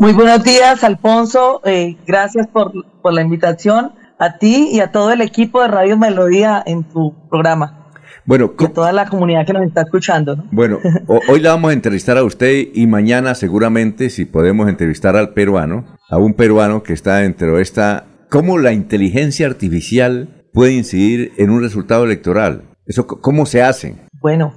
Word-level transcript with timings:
Muy 0.00 0.14
buenos 0.14 0.42
días, 0.42 0.82
Alfonso. 0.82 1.60
Eh, 1.62 1.98
gracias 2.06 2.46
por, 2.46 2.72
por 3.02 3.12
la 3.12 3.20
invitación 3.20 3.92
a 4.18 4.38
ti 4.38 4.70
y 4.72 4.80
a 4.80 4.92
todo 4.92 5.12
el 5.12 5.20
equipo 5.20 5.60
de 5.60 5.68
Radio 5.68 5.98
Melodía 5.98 6.62
en 6.64 6.84
tu 6.84 7.14
programa. 7.28 7.90
Bueno, 8.24 8.54
y 8.58 8.64
a 8.64 8.72
toda 8.72 8.92
la 8.92 9.06
comunidad 9.06 9.44
que 9.44 9.52
nos 9.52 9.62
está 9.62 9.82
escuchando. 9.82 10.36
¿no? 10.36 10.44
Bueno, 10.52 10.78
hoy 11.28 11.40
la 11.40 11.50
vamos 11.50 11.72
a 11.72 11.74
entrevistar 11.74 12.16
a 12.16 12.24
usted 12.24 12.68
y 12.72 12.86
mañana 12.86 13.34
seguramente 13.34 14.08
si 14.08 14.24
podemos 14.24 14.70
entrevistar 14.70 15.16
al 15.16 15.34
peruano, 15.34 15.84
a 16.08 16.16
un 16.16 16.32
peruano 16.32 16.82
que 16.82 16.94
está 16.94 17.16
dentro 17.16 17.56
de 17.56 17.62
esta, 17.62 18.06
cómo 18.30 18.56
la 18.56 18.72
inteligencia 18.72 19.46
artificial 19.46 20.46
puede 20.54 20.72
incidir 20.72 21.32
en 21.36 21.50
un 21.50 21.60
resultado 21.60 22.04
electoral. 22.06 22.62
Eso, 22.86 23.06
¿Cómo 23.06 23.44
se 23.44 23.62
hace? 23.62 23.96
Bueno, 24.22 24.54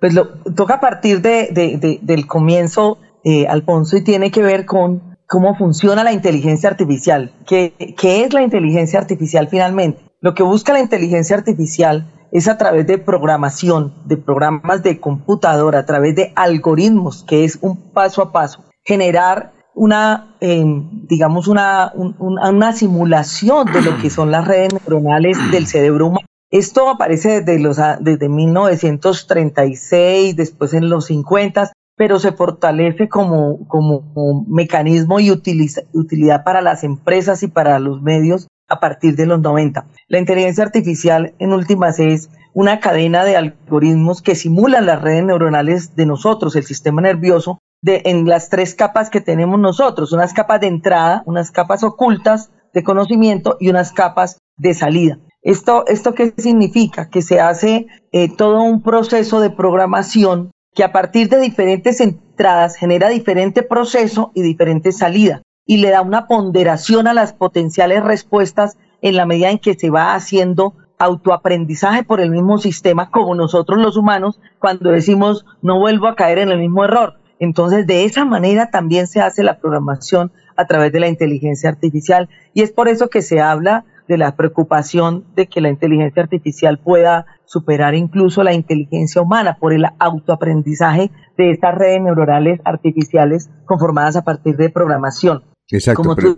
pues 0.00 0.12
lo 0.12 0.28
toca 0.54 0.80
partir 0.80 1.22
de, 1.22 1.48
de, 1.50 1.98
del 2.02 2.26
comienzo, 2.26 2.98
eh, 3.24 3.46
Alfonso, 3.46 3.96
y 3.96 4.02
tiene 4.02 4.30
que 4.30 4.42
ver 4.42 4.66
con 4.66 5.16
cómo 5.26 5.56
funciona 5.56 6.04
la 6.04 6.12
inteligencia 6.12 6.68
artificial. 6.68 7.32
¿Qué, 7.46 7.94
¿Qué 7.96 8.24
es 8.24 8.32
la 8.32 8.42
inteligencia 8.42 8.98
artificial 8.98 9.48
finalmente? 9.48 10.02
Lo 10.20 10.34
que 10.34 10.42
busca 10.42 10.72
la 10.72 10.80
inteligencia 10.80 11.36
artificial 11.36 12.12
es 12.32 12.48
a 12.48 12.58
través 12.58 12.86
de 12.86 12.98
programación, 12.98 13.94
de 14.06 14.16
programas 14.16 14.82
de 14.82 15.00
computadora, 15.00 15.80
a 15.80 15.86
través 15.86 16.16
de 16.16 16.32
algoritmos, 16.34 17.24
que 17.24 17.44
es 17.44 17.58
un 17.60 17.92
paso 17.92 18.22
a 18.22 18.32
paso, 18.32 18.64
generar 18.84 19.52
una, 19.74 20.36
eh, 20.40 20.64
digamos, 21.08 21.48
una, 21.48 21.92
un, 21.94 22.14
una 22.18 22.72
simulación 22.72 23.70
de 23.72 23.82
lo 23.82 23.98
que 23.98 24.10
son 24.10 24.30
las 24.30 24.46
redes 24.46 24.72
neuronales 24.72 25.38
del 25.50 25.66
cerebro 25.66 26.06
humano. 26.08 26.26
Esto 26.50 26.88
aparece 26.90 27.40
desde, 27.40 27.58
los, 27.58 27.78
desde 28.00 28.28
1936, 28.28 30.36
después 30.36 30.74
en 30.74 30.90
los 30.90 31.06
50, 31.06 31.72
pero 32.02 32.18
se 32.18 32.32
fortalece 32.32 33.08
como, 33.08 33.64
como 33.68 34.44
mecanismo 34.48 35.20
y 35.20 35.30
utiliza, 35.30 35.82
utilidad 35.92 36.42
para 36.42 36.60
las 36.60 36.82
empresas 36.82 37.44
y 37.44 37.46
para 37.46 37.78
los 37.78 38.02
medios 38.02 38.48
a 38.68 38.80
partir 38.80 39.14
de 39.14 39.24
los 39.24 39.40
90. 39.40 39.86
La 40.08 40.18
inteligencia 40.18 40.64
artificial, 40.64 41.32
en 41.38 41.52
últimas, 41.52 42.00
es 42.00 42.28
una 42.54 42.80
cadena 42.80 43.22
de 43.22 43.36
algoritmos 43.36 44.20
que 44.20 44.34
simulan 44.34 44.86
las 44.86 45.00
redes 45.00 45.22
neuronales 45.22 45.94
de 45.94 46.06
nosotros, 46.06 46.56
el 46.56 46.64
sistema 46.64 47.00
nervioso, 47.02 47.60
de, 47.82 48.02
en 48.06 48.28
las 48.28 48.48
tres 48.48 48.74
capas 48.74 49.08
que 49.08 49.20
tenemos 49.20 49.60
nosotros, 49.60 50.12
unas 50.12 50.32
capas 50.32 50.60
de 50.60 50.66
entrada, 50.66 51.22
unas 51.26 51.52
capas 51.52 51.84
ocultas 51.84 52.50
de 52.74 52.82
conocimiento 52.82 53.58
y 53.60 53.70
unas 53.70 53.92
capas 53.92 54.38
de 54.56 54.74
salida. 54.74 55.20
¿Esto, 55.40 55.86
esto 55.86 56.14
qué 56.14 56.34
significa? 56.36 57.10
Que 57.10 57.22
se 57.22 57.38
hace 57.38 57.86
eh, 58.10 58.28
todo 58.28 58.60
un 58.60 58.82
proceso 58.82 59.38
de 59.38 59.50
programación 59.50 60.50
que 60.74 60.84
a 60.84 60.92
partir 60.92 61.28
de 61.28 61.40
diferentes 61.40 62.00
entradas 62.00 62.76
genera 62.76 63.08
diferente 63.08 63.62
proceso 63.62 64.30
y 64.34 64.42
diferente 64.42 64.92
salida 64.92 65.42
y 65.66 65.78
le 65.78 65.90
da 65.90 66.02
una 66.02 66.26
ponderación 66.26 67.06
a 67.06 67.14
las 67.14 67.32
potenciales 67.32 68.02
respuestas 68.02 68.76
en 69.00 69.16
la 69.16 69.26
medida 69.26 69.50
en 69.50 69.58
que 69.58 69.74
se 69.74 69.90
va 69.90 70.14
haciendo 70.14 70.74
autoaprendizaje 70.98 72.04
por 72.04 72.20
el 72.20 72.30
mismo 72.30 72.58
sistema 72.58 73.10
como 73.10 73.34
nosotros 73.34 73.78
los 73.78 73.96
humanos 73.96 74.40
cuando 74.58 74.90
decimos 74.90 75.44
no 75.60 75.78
vuelvo 75.78 76.06
a 76.06 76.16
caer 76.16 76.38
en 76.38 76.50
el 76.50 76.58
mismo 76.58 76.84
error. 76.84 77.18
Entonces, 77.38 77.88
de 77.88 78.04
esa 78.04 78.24
manera 78.24 78.70
también 78.70 79.08
se 79.08 79.20
hace 79.20 79.42
la 79.42 79.58
programación 79.58 80.30
a 80.56 80.66
través 80.66 80.92
de 80.92 81.00
la 81.00 81.08
inteligencia 81.08 81.68
artificial 81.68 82.28
y 82.54 82.62
es 82.62 82.70
por 82.70 82.88
eso 82.88 83.08
que 83.08 83.20
se 83.20 83.40
habla 83.40 83.84
de 84.08 84.18
la 84.18 84.36
preocupación 84.36 85.24
de 85.34 85.46
que 85.46 85.60
la 85.60 85.68
inteligencia 85.68 86.22
artificial 86.22 86.78
pueda 86.78 87.26
superar 87.44 87.94
incluso 87.94 88.42
la 88.42 88.54
inteligencia 88.54 89.22
humana 89.22 89.56
por 89.60 89.72
el 89.72 89.84
autoaprendizaje 89.98 91.10
de 91.36 91.50
estas 91.50 91.74
redes 91.74 92.00
neuronales 92.02 92.60
artificiales 92.64 93.50
conformadas 93.64 94.16
a 94.16 94.22
partir 94.22 94.56
de 94.56 94.70
programación. 94.70 95.42
Exacto, 95.72 96.02
Como 96.02 96.16
pero, 96.16 96.36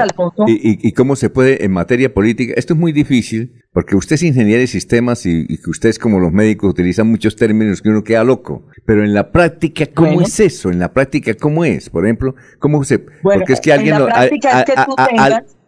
Alfonso, 0.00 0.44
y, 0.48 0.88
y, 0.88 0.92
cómo 0.92 1.14
se 1.14 1.30
puede 1.30 1.64
en 1.64 1.70
materia 1.70 2.12
política? 2.12 2.54
Esto 2.56 2.74
es 2.74 2.80
muy 2.80 2.90
difícil 2.92 3.62
porque 3.72 3.94
usted 3.94 4.14
es 4.14 4.24
ingeniero 4.24 4.60
de 4.60 4.66
sistemas 4.66 5.24
y, 5.24 5.46
y 5.48 5.58
que 5.58 5.70
ustedes 5.70 6.00
como 6.00 6.18
los 6.18 6.32
médicos 6.32 6.70
utilizan 6.70 7.06
muchos 7.06 7.36
términos 7.36 7.80
que 7.80 7.90
uno 7.90 8.02
queda 8.02 8.24
loco. 8.24 8.66
Pero 8.84 9.04
en 9.04 9.14
la 9.14 9.30
práctica, 9.30 9.86
¿cómo 9.94 10.20
es 10.20 10.40
eso? 10.40 10.70
En 10.70 10.80
la 10.80 10.92
práctica, 10.92 11.32
¿cómo 11.34 11.64
es? 11.64 11.90
Por 11.90 12.04
ejemplo, 12.04 12.34
¿cómo 12.58 12.82
se...? 12.82 12.98
porque 13.22 13.52
es 13.52 13.60
que 13.60 13.72
alguien... 13.72 13.94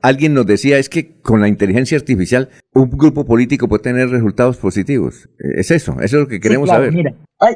alguien 0.02 0.34
nos 0.34 0.44
decía, 0.44 0.78
es 0.78 0.88
que 0.88 1.20
con 1.22 1.40
la 1.40 1.48
inteligencia 1.48 1.96
artificial 1.96 2.50
un 2.74 2.90
grupo 2.90 3.24
político 3.24 3.68
puede 3.68 3.84
tener 3.84 4.10
resultados 4.10 4.56
positivos. 4.56 5.28
Es 5.38 5.70
eso, 5.70 5.92
eso 6.00 6.16
es 6.16 6.22
lo 6.22 6.28
que 6.28 6.40
queremos 6.40 6.68
saber. 6.68 6.92
Mira, 6.92 7.14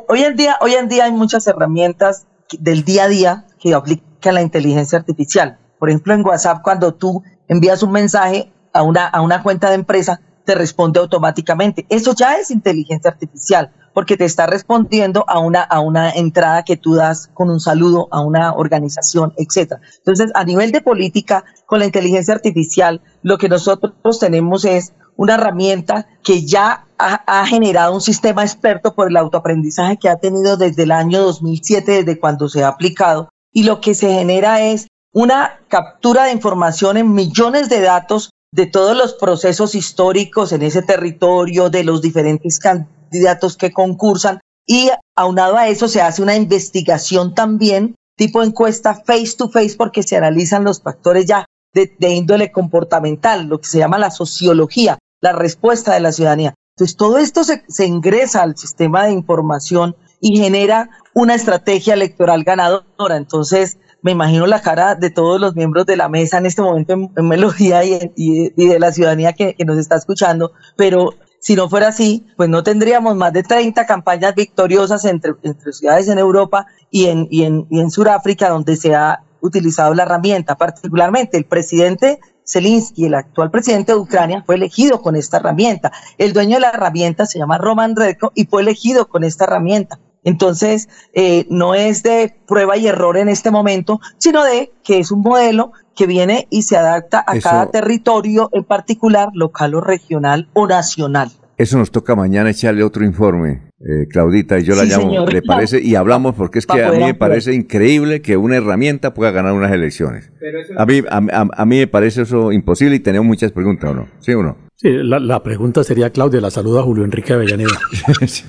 hoy 0.08 0.22
en 0.22 0.36
día, 0.36 0.56
hoy 0.60 0.72
en 0.72 0.88
día 0.88 1.06
hay 1.06 1.12
muchas 1.12 1.46
herramientas 1.48 2.28
del 2.58 2.84
día 2.84 3.04
a 3.04 3.08
día 3.08 3.46
que 3.60 3.74
aplican 3.74 4.07
la 4.22 4.42
inteligencia 4.42 4.98
artificial. 4.98 5.58
Por 5.78 5.88
ejemplo, 5.88 6.14
en 6.14 6.24
WhatsApp, 6.24 6.62
cuando 6.62 6.94
tú 6.94 7.22
envías 7.46 7.82
un 7.82 7.92
mensaje 7.92 8.52
a 8.72 8.82
una, 8.82 9.06
a 9.06 9.20
una 9.20 9.42
cuenta 9.42 9.68
de 9.68 9.76
empresa, 9.76 10.20
te 10.44 10.54
responde 10.54 10.98
automáticamente. 11.00 11.86
Eso 11.88 12.14
ya 12.14 12.36
es 12.36 12.50
inteligencia 12.50 13.10
artificial, 13.10 13.70
porque 13.92 14.16
te 14.16 14.24
está 14.24 14.46
respondiendo 14.46 15.24
a 15.28 15.40
una, 15.40 15.62
a 15.62 15.80
una 15.80 16.10
entrada 16.10 16.62
que 16.62 16.76
tú 16.76 16.94
das 16.94 17.28
con 17.34 17.50
un 17.50 17.60
saludo 17.60 18.08
a 18.10 18.20
una 18.20 18.54
organización, 18.54 19.34
etcétera. 19.36 19.80
Entonces, 19.98 20.30
a 20.34 20.44
nivel 20.44 20.72
de 20.72 20.80
política, 20.80 21.44
con 21.66 21.80
la 21.80 21.86
inteligencia 21.86 22.34
artificial, 22.34 23.02
lo 23.22 23.38
que 23.38 23.48
nosotros 23.48 24.18
tenemos 24.18 24.64
es 24.64 24.94
una 25.16 25.34
herramienta 25.34 26.06
que 26.22 26.46
ya 26.46 26.86
ha, 26.96 27.46
generado 27.46 27.94
un 27.94 28.00
sistema 28.00 28.42
experto 28.42 28.94
por 28.94 29.08
el 29.08 29.16
autoaprendizaje 29.16 29.96
que 29.96 30.08
ha 30.08 30.16
tenido 30.16 30.56
desde 30.56 30.84
el 30.84 30.92
año 30.92 31.20
2007, 31.20 32.04
desde 32.04 32.18
cuando 32.18 32.48
se 32.48 32.64
ha 32.64 32.68
aplicado, 32.68 33.28
y 33.52 33.64
lo 33.64 33.80
que 33.80 33.94
se 33.94 34.12
genera 34.12 34.62
es 34.62 34.88
una 35.12 35.60
captura 35.68 36.24
de 36.24 36.32
información 36.32 36.96
en 36.96 37.12
millones 37.12 37.68
de 37.68 37.80
datos 37.80 38.30
de 38.52 38.66
todos 38.66 38.96
los 38.96 39.14
procesos 39.14 39.74
históricos 39.74 40.52
en 40.52 40.62
ese 40.62 40.82
territorio, 40.82 41.70
de 41.70 41.84
los 41.84 42.00
diferentes 42.02 42.58
candidatos 42.58 43.56
que 43.56 43.72
concursan, 43.72 44.40
y 44.66 44.90
aunado 45.16 45.56
a 45.56 45.68
eso 45.68 45.88
se 45.88 46.02
hace 46.02 46.22
una 46.22 46.36
investigación 46.36 47.34
también, 47.34 47.94
tipo 48.16 48.42
encuesta 48.42 48.94
face 48.94 49.34
to 49.36 49.48
face, 49.48 49.76
porque 49.76 50.02
se 50.02 50.16
analizan 50.16 50.64
los 50.64 50.82
factores 50.82 51.26
ya 51.26 51.46
de, 51.72 52.10
índole 52.10 52.50
comportamental, 52.50 53.46
lo 53.46 53.60
que 53.60 53.68
se 53.68 53.78
llama 53.78 53.98
la 53.98 54.10
sociología, 54.10 54.98
la 55.20 55.32
respuesta 55.32 55.94
de 55.94 56.00
la 56.00 56.12
ciudadanía. 56.12 56.54
Entonces, 56.76 56.96
todo 56.96 57.18
esto 57.18 57.42
se, 57.44 57.86
ingresa 57.86 58.42
al 58.42 58.56
sistema 58.56 59.04
de 59.04 59.12
información 59.12 59.96
y 60.20 60.38
genera 60.38 60.90
una 61.18 61.34
estrategia 61.34 61.94
electoral 61.94 62.44
ganadora. 62.44 63.16
Entonces, 63.16 63.78
me 64.02 64.12
imagino 64.12 64.46
la 64.46 64.62
cara 64.62 64.94
de 64.94 65.10
todos 65.10 65.40
los 65.40 65.56
miembros 65.56 65.84
de 65.84 65.96
la 65.96 66.08
mesa 66.08 66.38
en 66.38 66.46
este 66.46 66.62
momento 66.62 66.92
en, 66.92 67.28
Melodía 67.28 67.82
y, 67.84 68.50
de 68.50 68.78
la 68.78 68.92
ciudadanía 68.92 69.32
que, 69.32 69.56
nos 69.66 69.78
está 69.78 69.96
escuchando, 69.96 70.52
pero 70.76 71.14
si 71.40 71.56
no 71.56 71.68
fuera 71.68 71.88
así, 71.88 72.24
pues 72.36 72.48
no 72.48 72.62
tendríamos 72.62 73.16
más 73.16 73.32
de 73.32 73.42
30 73.42 73.84
campañas 73.84 74.34
victoriosas 74.36 75.04
entre, 75.04 75.34
ciudades 75.72 76.06
en 76.08 76.18
Europa 76.18 76.66
y 76.88 77.06
en, 77.06 77.26
y 77.32 77.42
en, 77.42 77.66
en 77.70 77.90
Sudáfrica 77.90 78.48
donde 78.48 78.76
se 78.76 78.94
ha 78.94 79.24
utilizado 79.40 79.94
la 79.94 80.04
herramienta, 80.04 80.56
particularmente 80.56 81.36
el 81.36 81.46
presidente 81.46 82.20
Zelensky, 82.46 83.06
el 83.06 83.14
actual 83.14 83.50
presidente 83.50 83.92
de 83.92 83.98
Ucrania, 83.98 84.44
fue 84.46 84.54
elegido 84.54 85.02
con 85.02 85.16
esta 85.16 85.38
herramienta. 85.38 85.90
El 86.16 86.32
dueño 86.32 86.56
de 86.56 86.60
la 86.60 86.70
herramienta 86.70 87.26
se 87.26 87.40
llama 87.40 87.58
Roman 87.58 87.96
Redko 87.96 88.30
y 88.36 88.46
fue 88.46 88.62
elegido 88.62 89.08
con 89.08 89.24
esta 89.24 89.44
herramienta. 89.44 89.98
Entonces, 90.28 90.90
eh, 91.14 91.46
no 91.48 91.74
es 91.74 92.02
de 92.02 92.34
prueba 92.46 92.76
y 92.76 92.86
error 92.86 93.16
en 93.16 93.30
este 93.30 93.50
momento, 93.50 93.98
sino 94.18 94.44
de 94.44 94.70
que 94.84 94.98
es 94.98 95.10
un 95.10 95.22
modelo 95.22 95.72
que 95.96 96.06
viene 96.06 96.46
y 96.50 96.62
se 96.62 96.76
adapta 96.76 97.24
a 97.26 97.40
cada 97.40 97.70
territorio 97.70 98.50
en 98.52 98.62
particular, 98.62 99.30
local 99.32 99.74
o 99.74 99.80
regional 99.80 100.50
o 100.52 100.66
nacional. 100.66 101.30
Eso 101.56 101.78
nos 101.78 101.90
toca 101.90 102.14
mañana 102.14 102.50
echarle 102.50 102.84
otro 102.84 103.06
informe, 103.06 103.70
eh, 103.80 104.06
Claudita, 104.10 104.58
y 104.58 104.64
yo 104.64 104.74
la 104.76 104.84
llamo, 104.84 105.26
¿le 105.26 105.40
parece? 105.40 105.80
Y 105.82 105.94
hablamos 105.94 106.34
porque 106.34 106.58
es 106.58 106.66
que 106.66 106.84
a 106.84 106.92
mí 106.92 106.98
me 106.98 107.14
parece 107.14 107.54
increíble 107.54 108.20
que 108.20 108.36
una 108.36 108.56
herramienta 108.56 109.14
pueda 109.14 109.30
ganar 109.30 109.54
unas 109.54 109.72
elecciones. 109.72 110.30
A 110.76 110.84
mí, 110.84 111.02
a, 111.08 111.64
mí 111.64 111.78
me 111.78 111.86
parece 111.86 112.22
eso 112.22 112.52
imposible 112.52 112.96
y 112.96 113.00
tenemos 113.00 113.26
muchas 113.26 113.50
preguntas, 113.50 113.90
¿o 113.90 113.94
no? 113.94 114.08
¿Sí 114.20 114.34
o 114.34 114.42
no? 114.42 114.67
Sí, 114.80 114.90
la, 114.92 115.42
pregunta 115.42 115.82
sería, 115.82 116.10
Claudia, 116.10 116.40
la 116.40 116.52
saluda 116.52 116.84
Julio 116.84 117.04
Enrique 117.04 117.32
Avellaneda. 117.32 117.76
sí. 118.28 118.46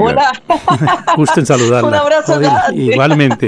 Hola. 0.00 0.32
Gusten 1.16 1.44
saludarla. 1.44 1.88
Un 1.88 1.94
abrazo. 1.94 2.40
igualmente. 2.72 3.46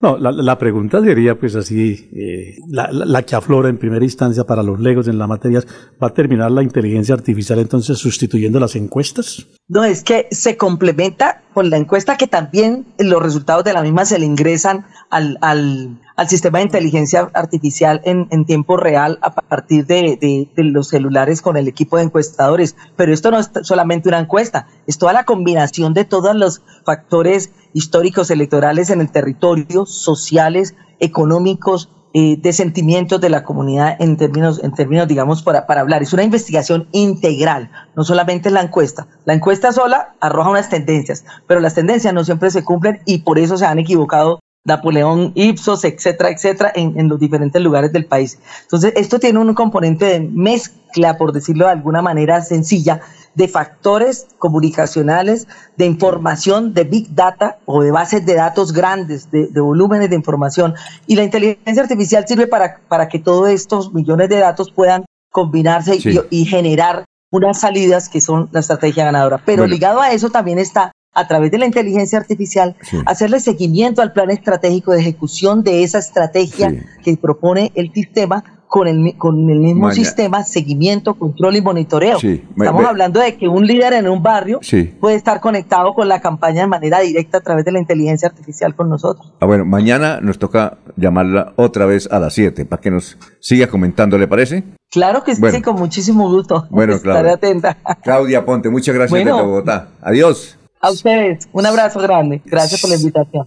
No, 0.00 0.16
la, 0.16 0.58
pregunta 0.58 1.00
sería 1.02 1.36
pues 1.36 1.56
así, 1.56 2.08
eh, 2.12 2.56
la, 2.68 3.22
que 3.22 3.34
aflora 3.34 3.68
en 3.68 3.78
primera 3.78 4.04
instancia 4.04 4.44
para 4.44 4.62
los 4.62 4.78
legos 4.78 5.08
en 5.08 5.18
la 5.18 5.26
materia, 5.26 5.60
¿va 6.00 6.06
a 6.06 6.14
terminar 6.14 6.52
la 6.52 6.62
inteligencia 6.62 7.16
artificial 7.16 7.58
entonces 7.58 7.98
sustituyendo 7.98 8.60
las 8.60 8.76
encuestas? 8.76 9.48
No, 9.66 9.82
es 9.82 10.04
que 10.04 10.28
se 10.30 10.56
complementa 10.56 11.42
con 11.52 11.68
la 11.68 11.78
encuesta 11.78 12.16
que 12.16 12.28
también 12.28 12.86
los 12.98 13.20
resultados 13.20 13.64
de 13.64 13.72
la 13.72 13.82
misma 13.82 14.04
se 14.04 14.20
le 14.20 14.26
ingresan 14.26 14.86
al, 15.10 15.36
al, 15.40 15.98
al 16.18 16.28
sistema 16.28 16.58
de 16.58 16.64
inteligencia 16.64 17.30
artificial 17.32 18.00
en, 18.04 18.26
en 18.30 18.44
tiempo 18.44 18.76
real 18.76 19.20
a 19.22 19.30
partir 19.30 19.86
de, 19.86 20.18
de, 20.20 20.48
de, 20.52 20.64
los 20.64 20.88
celulares 20.88 21.40
con 21.40 21.56
el 21.56 21.68
equipo 21.68 21.96
de 21.96 22.02
encuestadores. 22.02 22.74
Pero 22.96 23.12
esto 23.14 23.30
no 23.30 23.38
es 23.38 23.52
solamente 23.62 24.08
una 24.08 24.18
encuesta, 24.18 24.66
es 24.88 24.98
toda 24.98 25.12
la 25.12 25.22
combinación 25.22 25.94
de 25.94 26.04
todos 26.04 26.34
los 26.34 26.62
factores 26.84 27.52
históricos 27.72 28.32
electorales 28.32 28.90
en 28.90 29.00
el 29.00 29.12
territorio, 29.12 29.86
sociales, 29.86 30.74
económicos, 30.98 31.88
eh, 32.14 32.36
de 32.36 32.52
sentimientos 32.52 33.20
de 33.20 33.30
la 33.30 33.44
comunidad 33.44 33.94
en 34.00 34.16
términos, 34.16 34.60
en 34.64 34.72
términos 34.72 35.06
digamos, 35.06 35.44
para, 35.44 35.68
para 35.68 35.82
hablar. 35.82 36.02
Es 36.02 36.12
una 36.12 36.24
investigación 36.24 36.88
integral, 36.90 37.70
no 37.94 38.02
solamente 38.02 38.50
la 38.50 38.62
encuesta. 38.62 39.06
La 39.24 39.34
encuesta 39.34 39.70
sola 39.70 40.16
arroja 40.18 40.50
unas 40.50 40.68
tendencias, 40.68 41.24
pero 41.46 41.60
las 41.60 41.74
tendencias 41.74 42.12
no 42.12 42.24
siempre 42.24 42.50
se 42.50 42.64
cumplen 42.64 43.02
y 43.04 43.18
por 43.18 43.38
eso 43.38 43.56
se 43.56 43.66
han 43.66 43.78
equivocado 43.78 44.40
Napoleón, 44.68 45.32
Ipsos, 45.34 45.84
etcétera, 45.84 46.30
etcétera, 46.30 46.72
en, 46.74 46.98
en, 46.98 47.08
los 47.08 47.18
diferentes 47.18 47.60
lugares 47.60 47.92
del 47.92 48.06
país. 48.06 48.38
Entonces, 48.62 48.92
esto 48.96 49.18
tiene 49.18 49.40
un 49.40 49.52
componente 49.54 50.04
de 50.04 50.20
mezcla, 50.20 51.18
por 51.18 51.32
decirlo 51.32 51.66
de 51.66 51.72
alguna 51.72 52.02
manera 52.02 52.40
sencilla, 52.42 53.00
de 53.34 53.48
factores 53.48 54.26
comunicacionales, 54.38 55.48
de 55.76 55.86
información, 55.86 56.74
de 56.74 56.84
big 56.84 57.14
data 57.14 57.58
o 57.66 57.82
de 57.82 57.90
bases 57.90 58.24
de 58.24 58.34
datos 58.34 58.72
grandes, 58.72 59.30
de, 59.30 59.48
de 59.48 59.60
volúmenes 59.60 60.10
de 60.10 60.16
información. 60.16 60.74
Y 61.06 61.16
la 61.16 61.24
inteligencia 61.24 61.82
artificial 61.82 62.26
sirve 62.26 62.46
para, 62.46 62.78
para 62.88 63.08
que 63.08 63.18
todos 63.18 63.48
estos 63.48 63.92
millones 63.92 64.28
de 64.28 64.38
datos 64.38 64.70
puedan 64.70 65.04
combinarse 65.30 66.00
sí. 66.00 66.18
y, 66.30 66.42
y, 66.42 66.44
generar 66.46 67.04
unas 67.30 67.60
salidas 67.60 68.08
que 68.08 68.20
son 68.20 68.48
la 68.52 68.60
estrategia 68.60 69.04
ganadora. 69.04 69.40
Pero 69.44 69.62
bueno. 69.62 69.72
ligado 69.72 70.00
a 70.00 70.12
eso 70.12 70.30
también 70.30 70.58
está 70.58 70.92
a 71.18 71.26
través 71.26 71.50
de 71.50 71.58
la 71.58 71.66
inteligencia 71.66 72.18
artificial, 72.18 72.76
sí. 72.82 72.98
hacerle 73.06 73.40
seguimiento 73.40 74.02
al 74.02 74.12
plan 74.12 74.30
estratégico 74.30 74.92
de 74.92 75.00
ejecución 75.00 75.62
de 75.62 75.82
esa 75.82 75.98
estrategia 75.98 76.70
sí. 76.70 76.80
que 77.02 77.16
propone 77.16 77.72
el 77.74 77.92
sistema 77.92 78.44
con 78.68 78.86
el, 78.86 79.16
con 79.16 79.50
el 79.50 79.58
mismo 79.58 79.86
Maña. 79.86 79.94
sistema, 79.94 80.44
seguimiento, 80.44 81.14
control 81.14 81.56
y 81.56 81.62
monitoreo. 81.62 82.20
Sí. 82.20 82.44
Estamos 82.56 82.84
hablando 82.84 83.18
de 83.20 83.36
que 83.36 83.48
un 83.48 83.66
líder 83.66 83.94
en 83.94 84.08
un 84.08 84.22
barrio 84.22 84.60
puede 85.00 85.16
estar 85.16 85.40
conectado 85.40 85.94
con 85.94 86.06
la 86.06 86.20
campaña 86.20 86.62
de 86.62 86.68
manera 86.68 87.00
directa 87.00 87.38
a 87.38 87.40
través 87.40 87.64
de 87.64 87.72
la 87.72 87.78
inteligencia 87.78 88.28
artificial 88.28 88.76
con 88.76 88.88
nosotros. 88.88 89.32
Ah, 89.40 89.46
bueno, 89.46 89.64
mañana 89.64 90.20
nos 90.20 90.38
toca 90.38 90.78
llamarla 90.96 91.54
otra 91.56 91.86
vez 91.86 92.08
a 92.12 92.20
las 92.20 92.34
7 92.34 92.64
para 92.66 92.80
que 92.80 92.90
nos 92.90 93.16
siga 93.40 93.66
comentando, 93.68 94.18
¿le 94.18 94.28
parece? 94.28 94.64
Claro 94.90 95.22
que 95.24 95.34
bueno. 95.34 95.56
sí, 95.56 95.62
con 95.62 95.76
muchísimo 95.76 96.30
gusto. 96.30 96.66
Bueno, 96.70 96.94
Estaré 96.96 97.20
claro. 97.20 97.34
atenta. 97.34 97.76
Claudia 98.02 98.44
Ponte, 98.44 98.68
muchas 98.68 98.94
gracias 98.94 99.10
bueno, 99.10 99.34
desde 99.34 99.46
Bogotá. 99.46 99.88
Adiós. 100.02 100.57
A 100.80 100.90
ustedes, 100.90 101.48
un 101.52 101.66
abrazo 101.66 101.98
grande. 102.00 102.40
Gracias 102.44 102.80
por 102.80 102.90
la 102.90 102.96
invitación. 102.96 103.46